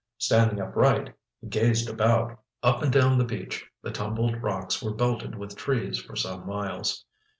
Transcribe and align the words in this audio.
Standing 0.17 0.59
upright, 0.59 1.13
he 1.41 1.45
gazed 1.47 1.87
about. 1.87 2.39
Up 2.63 2.81
and 2.81 2.91
down 2.91 3.19
the 3.19 3.23
beach, 3.23 3.63
the 3.83 3.91
tumbled 3.91 4.41
rocks 4.41 4.81
were 4.81 4.95
belted 4.95 5.35
with 5.35 5.55
trees 5.55 5.99
for 5.99 6.15
some 6.15 6.47
miles. 6.47 7.05